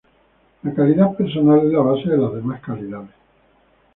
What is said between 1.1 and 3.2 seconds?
personal es la base de las demás calidades.